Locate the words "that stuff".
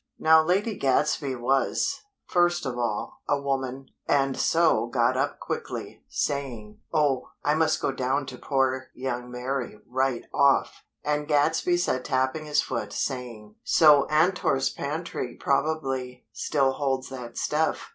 17.09-17.89